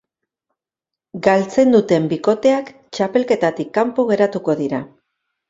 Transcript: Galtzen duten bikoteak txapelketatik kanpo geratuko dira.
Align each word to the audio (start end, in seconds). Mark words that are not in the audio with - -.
Galtzen 1.27 1.75
duten 1.75 2.07
bikoteak 2.15 2.73
txapelketatik 2.99 3.71
kanpo 3.79 4.09
geratuko 4.11 4.59
dira. 4.65 4.83